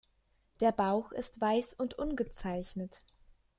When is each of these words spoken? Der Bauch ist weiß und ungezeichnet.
Der 0.61 0.71
Bauch 0.71 1.11
ist 1.11 1.39
weiß 1.39 1.75
und 1.75 1.99
ungezeichnet. 1.99 3.01